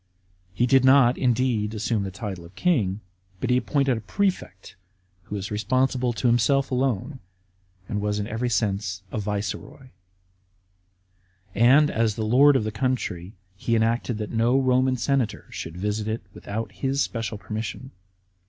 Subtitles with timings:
[0.51, 3.01] He did not, indeed, assume the title of king,
[3.39, 4.75] but he appointed a prefect,
[5.25, 7.19] who was responsible to himself alone,
[7.87, 9.89] and was in every sense a viceroy;
[11.53, 16.07] and, as the lord of the country, he enacted that no Roman senator should visit
[16.07, 17.91] it without his special permission.